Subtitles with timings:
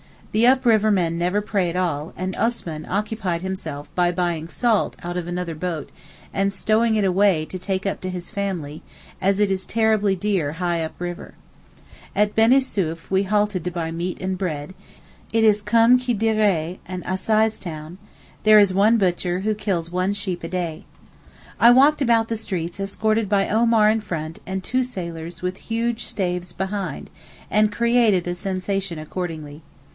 [0.31, 4.95] The up river men never pray at all, and Osman occupied himself by buying salt
[5.03, 5.91] out of another boat
[6.33, 8.81] and stowing it away to take up to his family,
[9.19, 11.35] as it is terribly dear high up the river.
[12.15, 14.73] At Benisouef we halted to buy meat and bread,
[15.33, 17.97] it is comme qui dirait an assize town,
[18.43, 20.85] there is one butcher who kills one sheep a day.
[21.59, 26.05] I walked about the streets escorted by Omar in front and two sailors with huge
[26.05, 27.09] staves behind,
[27.51, 29.61] and created a sensation accordingly.